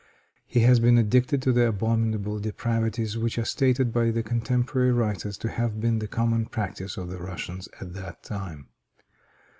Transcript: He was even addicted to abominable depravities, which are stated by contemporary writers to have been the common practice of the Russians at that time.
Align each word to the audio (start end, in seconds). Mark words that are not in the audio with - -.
He 0.47 0.65
was 0.67 0.79
even 0.79 0.97
addicted 0.97 1.43
to 1.43 1.65
abominable 1.67 2.39
depravities, 2.39 3.19
which 3.19 3.37
are 3.37 3.45
stated 3.45 3.93
by 3.93 4.11
contemporary 4.23 4.91
writers 4.91 5.37
to 5.37 5.47
have 5.49 5.79
been 5.79 5.99
the 5.99 6.07
common 6.07 6.47
practice 6.47 6.97
of 6.97 7.07
the 7.09 7.19
Russians 7.21 7.69
at 7.79 7.93
that 7.93 8.23
time. 8.23 8.69